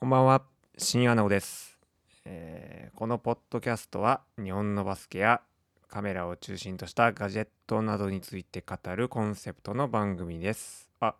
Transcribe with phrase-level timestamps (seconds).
[0.00, 0.42] こんばんは、
[0.76, 1.76] 新アナゴです、
[2.24, 5.40] えーこのポッドキャストは日本のバスケや
[5.88, 10.88] カメラを中心としたガジェットなどについて語るコンセプトの番組です。
[11.00, 11.16] あ、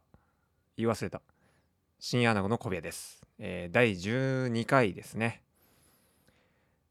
[0.77, 1.23] 言い忘れた。
[1.99, 3.21] 新アナゴの小部屋です。
[3.41, 5.43] えー第12回ですね。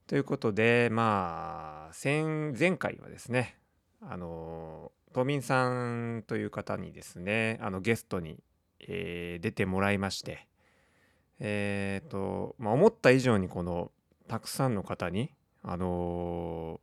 [0.08, 3.56] ということで、まあ、前前回はですね、
[4.02, 8.44] あの、トミンさんという方にですね、あのゲストに、
[8.82, 10.48] えー出てもらいまして、
[11.40, 13.92] えーと、まあ、思った以上にこの
[14.28, 15.32] たくさんの方に、
[15.64, 16.80] あの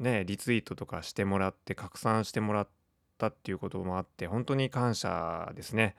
[0.00, 2.68] ーね、リツイートとかしてもらって拡散してもらっ
[3.18, 5.94] たっていうこともあって本当に感謝ですね。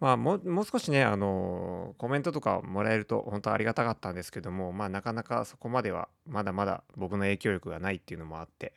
[0.00, 8.74] まあもう少しね、あのーコメントとかもらえると本当ありがたかったんですけども、まあなかなかそこまではまだまだ僕の影響力がないっていうのもあって、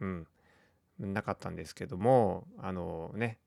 [0.00, 0.26] うん、
[0.98, 3.38] なかったんですけども、あのね、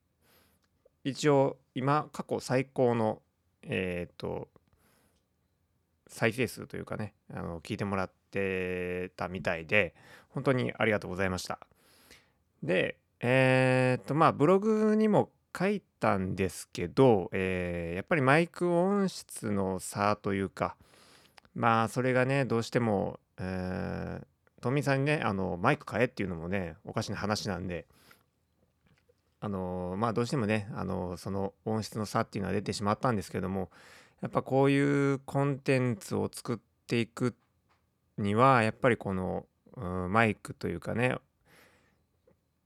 [1.04, 3.22] 一応今過去最高の
[3.64, 4.50] えっ、と
[6.08, 9.94] 再生数というかねあの聞いてもらってたみたいで
[10.30, 11.60] 本当にありがとうございました。
[12.64, 20.76] でえっ、とまあブログにも書いたんですけど、えーやっぱりマイク音質の差というか
[21.54, 24.26] まあそれがねどうしても、えー
[24.62, 27.86] トミーさんにねあのマイク買えっていうのもねおかしな話なんで
[29.42, 33.70] あのまあどうしてもねあのその音質の差っていうのは出てしまったんですけども
[34.22, 37.36] やっぱこういうコンテンツを作っていく
[38.18, 39.46] にはやっぱりこの、
[40.10, 41.16] マイクというかね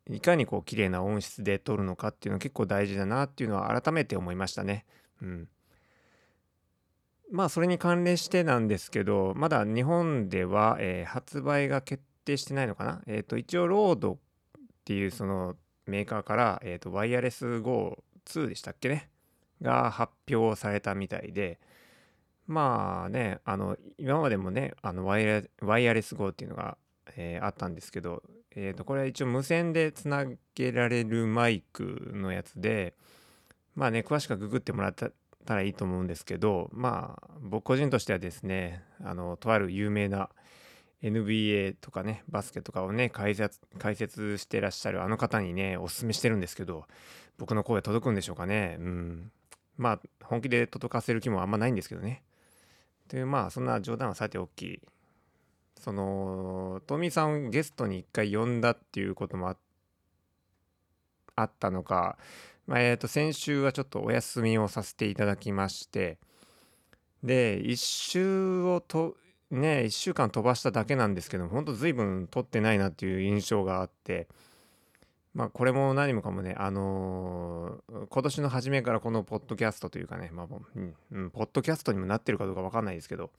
[0.10, 4.86] いかにこう綺麗な音質で撮るのかっていうのは結構大事だなっていうのは改めて思いましたね。
[5.22, 5.48] うん、
[7.32, 13.02] まあそれに関連してなんですけどまだ日本では、えー発売が決定してないのかな？
[13.06, 14.18] えっ、と一応ロードっ
[14.84, 19.10] ていうそのメーカーから、えー、とワイヤレス GO2 でしたっけね？
[19.62, 21.60] が発表されたみたいで
[22.48, 26.78] まあねあの今までもねあのワイヤレス GO っていうのが、
[27.16, 28.24] えーあったんですけど、
[28.56, 32.94] えー、とこれは一応無線でつなげられるマイクのやつで
[33.76, 35.12] まあね詳しくはググってもらった
[35.48, 40.30] らいいと思うんですけどまあ僕個人としてはですねあのとある有名な
[41.04, 46.86] NBA とかねバスケとかをね解説解説してらっしゃるあの方にねおすすめしてるんですけど
[47.38, 48.78] 僕の声届くんでしょうかね。
[48.80, 49.32] うん。
[49.78, 52.24] まあ本気で届かせる気もあんまないんですけどね。
[53.08, 54.82] というまあそんな冗談はさておき
[55.80, 59.54] そのトミーさんをゲストに一回呼んだっていうことも
[61.36, 62.18] あったのか、
[62.68, 66.20] まあ、えー、と先週はちょっとお休みをさせていただきまして
[67.22, 69.18] で一週をと
[69.54, 74.28] ね1週間飛ばしただけなんですけども本当随分撮ってないなっていう印象があって
[75.34, 80.48] まあこれも何もかもねあのー今年の初めからこのポッドキャストというかねまあ
[81.12, 83.32] う、ん、ポッドキャストにもなってるかどうか分かんないですけど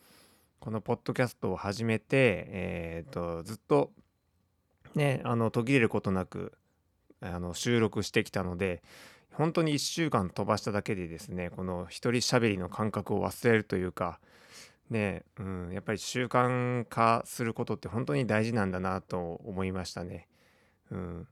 [0.61, 3.91] このポッドキャストを始めてえっ、とずっと
[4.95, 6.53] ねあの途切れることなく
[7.21, 8.83] あの収録してきたので
[9.33, 14.21] 本当に1週間飛ばしただけでですねこの一人喋りの感覚を忘れるというか
[14.91, 20.29] ねうん、やっぱり習慣化することって本当に大事なんだなと思いましたね。
[20.91, 21.29] うん、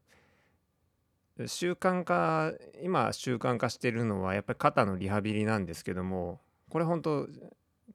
[1.47, 2.53] 習慣化
[2.83, 7.29] 今習慣化してるのはやっぱり肩のリハビリなんですけどもこれ本当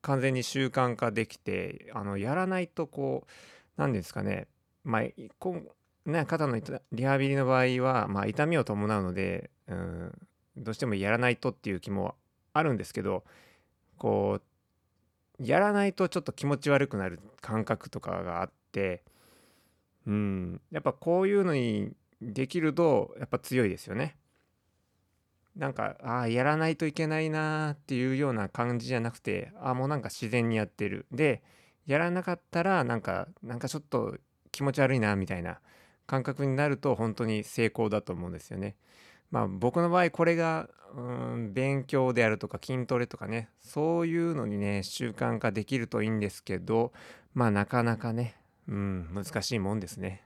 [0.01, 3.31] 完全に習慣化できてあのやらないとこう
[3.77, 4.47] 何ですかね
[4.83, 5.03] まあ
[5.39, 5.61] こ
[6.05, 6.59] ね肩の
[6.91, 10.11] リハビリの場合は、まあ、痛みを伴うので、うん、
[10.55, 12.15] どうしてもやらないとっていう気も
[12.53, 13.23] あるんですけど
[13.97, 14.41] こう
[15.39, 19.03] やらないとちょっと気持ち悪くなる感覚とかがあって
[20.05, 24.17] うんやっぱこういうのにできるとやっぱ強いですよね。
[25.55, 31.41] なんかああやらないといけないなーっていうような感じじゃなくてああもうなんか自然にやってるで
[31.87, 34.17] やらなかったらなんかなんかちょっと
[34.51, 35.59] 気持ち悪いなみたいな
[36.05, 38.75] 感覚になると本当に成功だと思うんですよね。
[39.31, 46.93] まあ僕の場合これがうん勉強であるとか筋トレとかねそういうのにね習慣化できるといいんですけど
[47.33, 48.35] まあなかなかね
[48.67, 50.23] うん難しいもんですね。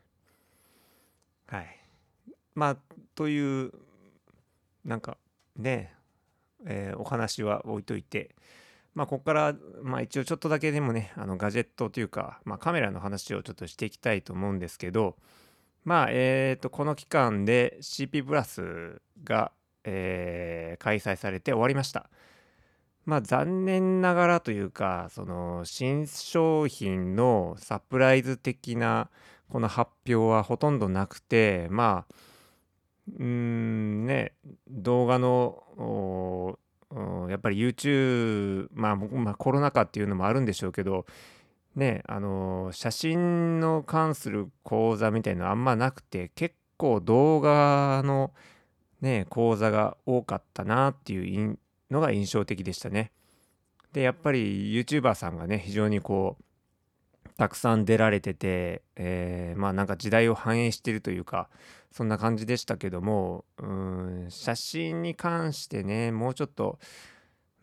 [1.47, 1.79] はい。
[2.55, 2.77] まあ
[3.15, 3.71] という
[4.85, 5.17] なんか
[5.55, 5.93] ね、
[6.65, 8.35] えーお話は置いといて
[8.93, 15.15] まあここからまあ一応ちょっとだけでもねあのガジェットというか、まあ、カメラの話をちょっとしていきたいと思うんですけど
[15.83, 19.51] まあえー、とこの期間で CP プラスが、
[19.83, 22.09] えー開催されて終わりました。
[23.05, 29.09] まあ残念ながらというかその新商品のサプライズ的な
[29.49, 32.13] この発表はほとんどなくてまあ
[33.17, 34.33] うーんね
[34.69, 36.57] 動画の
[37.29, 41.05] やっぱり YouTube、まあ、まあコロナ禍っていうのもあるんでしょうけど
[41.75, 48.31] ねあの写真の関する講座みたいなのあんまなくて結構動画の
[49.01, 51.57] ね講座が多かったなっていう
[51.89, 53.11] のが印象的でしたね。
[53.93, 56.43] でやっぱり YouTuber さんがね非常にこう
[57.37, 61.49] たくさん出られてて、えー、まあなんか時代を反映してるというか
[61.91, 66.79] そんな感じでしたけどもうん写真に関してねもうちょっと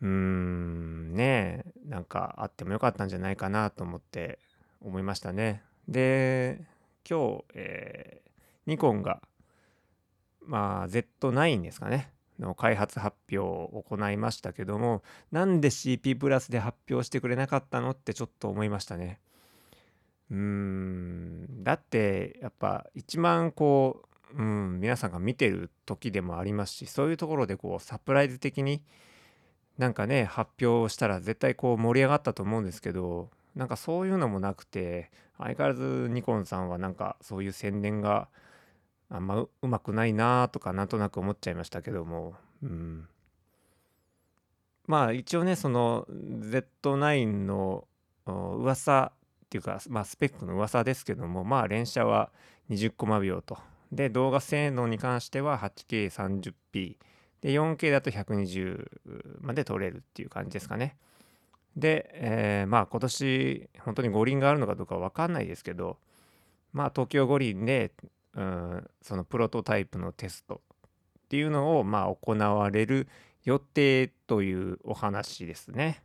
[0.01, 4.39] うーんねなんかあってもよかったんじゃないかなと思って
[4.81, 5.63] 思いましたね。
[5.87, 6.61] で
[7.09, 8.29] 今日、えー、
[8.67, 9.21] ニコンが
[10.45, 19.19] まあ Z9 ですかねの開発発表を行いましたけどもなんで CP プラスで発表してくれなかったのってちょっと思いましたね。
[20.31, 24.03] うーんだってやっぱ一番こ
[24.33, 28.81] う、うん、皆さんが見てる時でもありますしそういうところでこうサプライズ的に
[29.79, 38.27] なんかね発表したら絶対こう盛り上がったと思うんですけどなんかそういうのもなくて相変わらずニコンさんはなんかそういう宣伝が
[39.09, 43.07] あんまうまくないなとかなんとなく思っちゃいましたけども、うん、
[44.85, 47.87] まあ一応ねその Z9 の
[48.25, 49.13] 噂
[49.45, 52.31] っていうか、まあ、スペックの噂ですけどもまあ連写は
[52.69, 53.57] 20コマ秒と。
[53.93, 56.97] で動画性能に関しては 8K30p
[57.41, 58.89] で 4K だと120
[59.41, 60.97] まで撮れるっていう感じですかね。
[61.75, 65.97] で、えー、まあ今年本当に五輪があるのかどうか分かんないですけど
[66.73, 67.91] まあ東京五輪で、
[68.35, 73.07] うん、そのプロトタイプのテストっていうのをまあ行われる
[73.43, 76.03] 予定というお話ですね。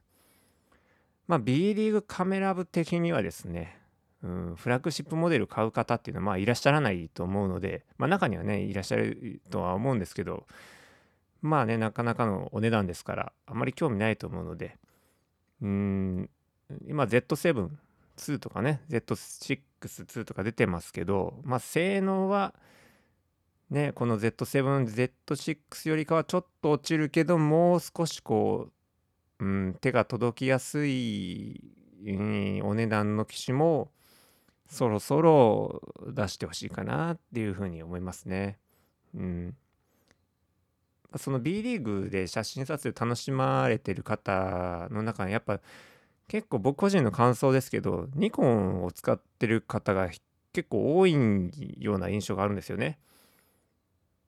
[1.26, 3.78] まあ B リーグカメラ部的にはですね、
[4.22, 10.46] うん、フラッグシップモデル買う方っていうのはまあいらっしゃらないと思うので、まあ中にはね、いらっしゃるとは思うんですけど、
[11.44, 14.78] まあね、なかなかのお値段ですから、あまり興味ないと思うので、
[15.60, 16.30] うん、
[16.86, 17.68] 今 Z7、
[18.16, 22.54] 2とかね、Z6、2とか出てますけど、まあ性能は、
[23.68, 24.86] ね、この Z7、
[25.26, 28.70] Z6 よりかはちょっと落ちるけど、もう少しこ
[29.38, 31.60] う、うん、手が届きやすい、
[32.06, 33.90] うん、お値段の機種も
[34.66, 38.58] そろそろ出してほしいかなっていうふうに思いますね。
[39.14, 39.56] うん。
[41.18, 45.60] その B リーグで写真撮影楽しまれてる方の中にやっぱ
[46.28, 50.08] 結構僕個人の感想ですけどニコンを使ってる方が
[50.52, 51.14] 結構多い
[51.78, 52.98] ような印象があるんですよね。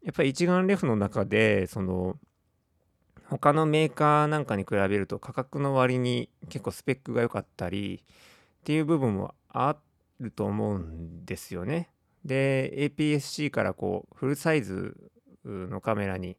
[0.03, 2.17] やっぱり一眼レフの中でその
[3.29, 9.77] 他のメーカーなんかに比べると価格の割に結構スペックが良かったりっていう部分もあ
[10.21, 11.91] ると思うんですよね。
[12.25, 14.97] で APS-C からこうフルサイズ
[15.45, 16.37] のカメラに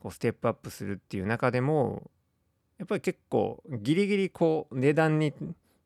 [0.00, 2.10] こうステップアップするっていう中でも
[2.78, 5.32] やっぱり結構ギリギリこう値段に、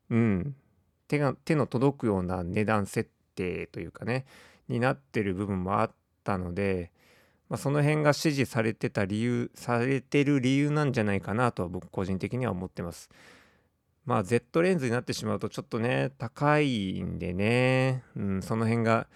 [0.09, 0.55] うん、
[1.07, 4.25] 手が手の届くような値段設定というかね
[4.67, 5.91] になってる部分もあっ
[6.23, 6.91] たので、
[7.49, 13.09] まあ、その辺が支持されてた理由されてる理由なんじゃないかなとは僕個人的には思ってます。
[14.05, 19.07] まあ Z レンズになってしまうとちょっとね高いんでね、うん、その辺が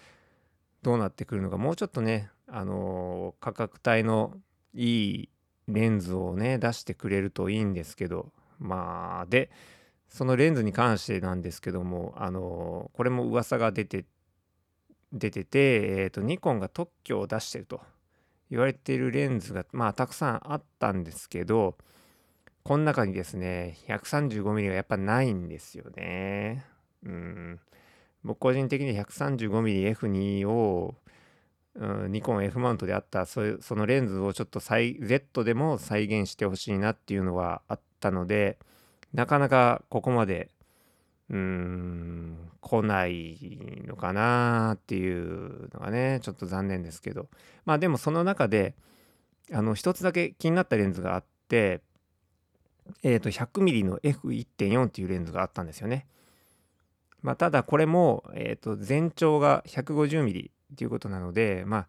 [0.82, 4.34] どうなってくるのかもうちょっとねあのー、価格帯の
[4.76, 5.28] いい
[5.68, 8.32] レンズをね出してくれるといいんですけど。
[8.58, 9.50] まあで
[10.08, 14.04] そのレンズに関してなんですけどもあのこれも噂が出て
[15.12, 15.58] 出てて、
[16.02, 17.80] えーと、ニコンが特許を出してると。
[18.48, 21.76] 言われてるレンズがまあたくさんあったんですけど
[22.62, 26.64] この中にですね 135mm がやっぱないんですよね。
[27.04, 27.60] うん。
[28.22, 30.94] 僕個人的に 135mmF2 を
[31.78, 38.58] うん、ニコン F マウントであったそそのレンズをちょっと Z でも再現してほしいなっていうのはあったので
[39.12, 40.48] なかなかここまで
[41.28, 47.28] うーん来ないのかなっていうのがねちょっと残念ですけど
[47.64, 48.74] まあでもその中で
[49.52, 51.82] あの一つだけ気になったレンズがあって
[53.02, 56.06] えっ、ー、と 100mm の F1.4 っていうレンズがあったんですよね。
[57.22, 61.88] まあ、ただこれも、えー、と全長が 150mm っていうことなのでまあ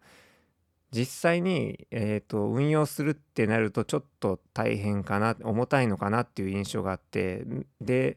[0.90, 7.44] 実際に、えーと、運用するってなるとちょっと大変かな重たいのかなっていう印象があって
[7.80, 8.16] で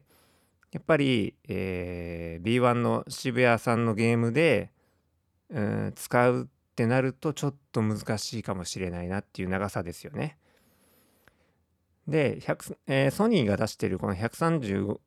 [0.72, 4.70] やっぱり、えー、B1 の渋谷さんのゲームで、
[5.50, 10.38] うん、使うってなるとちょっと難しいかもしれないなっていう長さですよね。
[12.08, 12.38] で、
[12.86, 14.98] えー、ソニーが出してるこの 135mm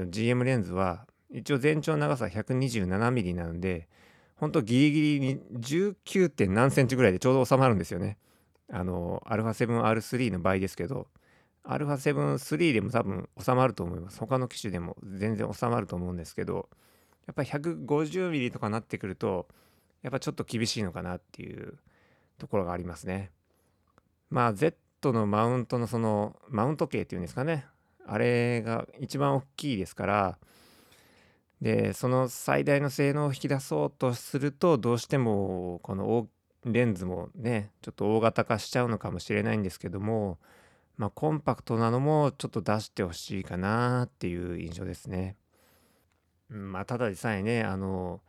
[0.00, 3.88] の GM レンズは一応全長長さ 127mm なので
[4.36, 6.28] ほんとギリギリに 19.
[6.28, 8.18] 点何センチぐらいでちょうど収まるんですよね。
[8.70, 11.06] あの α7R3 の場合ですけど
[11.64, 14.18] α7-3 でも多分収まると思います。
[14.18, 16.68] 他の機種でも全然収まると思うんですけど、
[17.26, 19.48] やっぱり 150mm とかなってくると、
[20.02, 21.78] やっぱちょっと厳しいのかなっていう
[22.38, 23.30] ところがありますね。
[24.28, 24.76] まあ Z
[25.12, 27.66] のマウントのそのマウント径っていうんですかね。
[28.06, 30.38] あれが一番大きいですから、
[31.64, 36.28] で、その最大の性能を引き出そうとすると、どうしてもこの
[36.66, 40.38] レンズもね、ちょっと大型化しちゃうのかもしれないんですけども、
[40.98, 45.36] まあ、コンパクトなのもちょっと出してほしいかなっていう印象ですね。
[46.50, 48.20] まあ、ただでさえね、あの、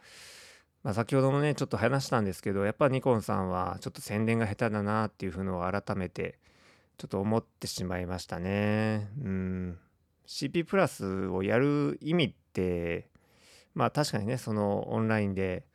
[0.84, 6.39] まあ、先ほどもね、ちょっと話したんですけど、やっぱニコンさんはちょっと宣伝が下手だなっていうのを改めて
[6.98, 9.10] ちょっと思ってしまいましたね。
[9.22, 9.77] うん。
[10.25, 13.10] CP プラスをやる意味って、
[13.75, 15.65] まあ確かにね、そのオンラインで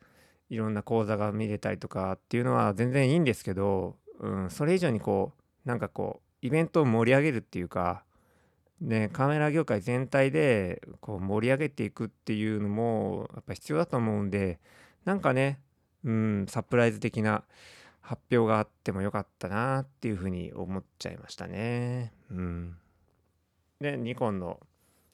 [0.49, 5.31] いろんな講座が見れたりとかっていうのは全然いいんですけど、うん、それ以上にこ
[5.65, 8.03] う、なんかこう、イベントを盛り上げるっていうか、
[8.81, 14.59] ね、カメラ業界全体でこう盛り上げていくっていうのもやっぱ必要だと思うんで
[15.05, 15.59] なんかね、
[16.03, 17.43] うん、サプライズ的な
[18.01, 22.11] 発表があってもよかったなっていうふうに思っちゃいましたね。
[22.31, 22.75] うん、
[23.79, 24.59] でニコンの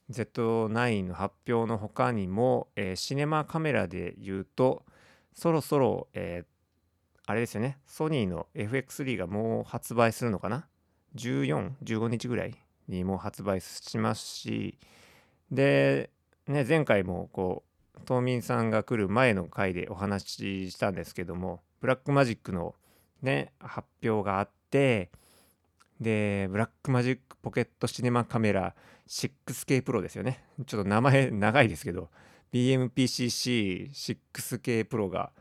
[0.09, 4.83] Z9 の発表の他にも、えー、シネマカメラで言うと
[5.37, 6.45] そろそろ、えー、
[7.27, 7.77] あれですよね。
[7.85, 10.67] ソニーの FX3 がもう発売するのかな
[11.15, 12.55] ？14、15日ぐらい
[12.87, 14.79] にもう発売しますし、
[15.51, 16.09] で、
[16.47, 17.63] ね、前回もこ
[17.95, 22.73] う、島民さんが来る前の回でお話ししたんですけども、 Blackmagic の
[23.21, 25.11] ね、発表があって、
[25.99, 28.75] で、ブラックマジックポケットシネマカメラ
[29.07, 30.43] 6K プロですよね。
[30.65, 32.09] ちょっと名前長いですけど、
[32.53, 35.31] BMPCC6K プロが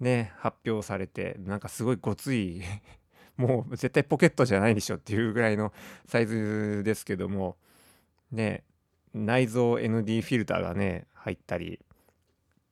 [0.00, 2.62] ね、発表されて、なんかすごいごつい
[3.36, 5.72] もう絶対ポケットじゃないでしょっていうぐらいの
[6.06, 7.56] サイズですけども
[8.32, 8.64] ね
[9.12, 11.84] 内蔵 ND フィルターがね入ったり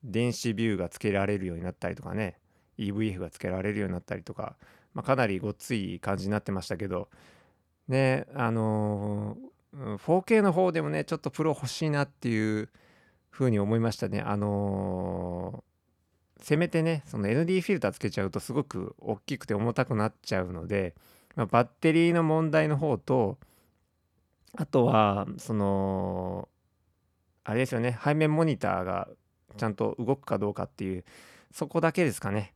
[0.03, 2.39] 電子ビューがつけられるようになったりとかね
[2.77, 4.55] EVF がつけられるようになったりとか、
[4.95, 7.09] まあ、かなりごっつい感じになってましたけど。
[7.87, 12.69] ねあのー、4K の方でもねちょっとプロ欲しいなっていう
[13.29, 14.21] ふうに思いましたね。
[14.21, 15.75] あのー
[16.41, 20.95] せめてねその ND フィルターつけちゃうとすごく大きくて重たくなっちゃうので、
[21.35, 23.37] まあ、バッテリーの問題の方と
[24.57, 26.49] あとはその
[27.43, 29.07] あれですよね背面モニターが
[29.57, 31.05] ちゃんと動くかどうかっていう
[31.51, 32.53] そこだけですかね。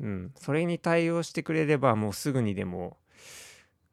[0.00, 0.32] うん。
[0.36, 2.96] それに対応してくれればもうすぐにでも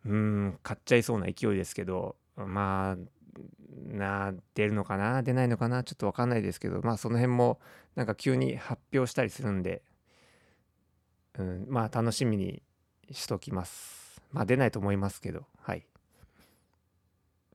[0.05, 2.98] うん買っちゃいそうな勢いですけどまあ
[3.88, 7.60] な出るのかな出ないのかなちょっと分かんないですけどまあその辺も
[7.96, 9.81] なんか急に発表したりするんで、
[11.38, 12.62] うん、まあ楽しみに
[13.12, 14.22] しときます。
[14.31, 15.86] まあ出ないと思いますけどはい。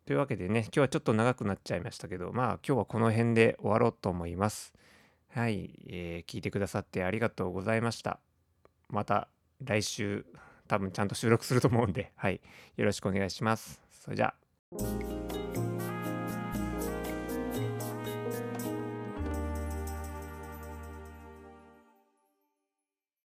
[0.05, 4.73] というわけでね今日はちょっと長くなっちゃいましたけどまあ今日はこの辺で終わろうと思います。
[5.31, 8.21] はい、えー、聞いてくださってありがとうございました。
[8.88, 9.28] また
[9.64, 10.26] 来週
[10.69, 12.40] 多分ちゃんと収録すると思うんではい。
[12.76, 13.81] よろしくお願いします。
[13.90, 14.35] それじゃ
[14.73, 15.15] あ。